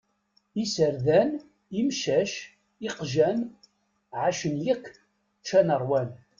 Iserdan, 0.63 1.29
imcac, 1.79 2.33
iqjan, 2.87 3.39
εacen 4.19 4.55
yakk, 4.65 4.85
ččan 5.39 5.69
ṛwan. 5.81 6.09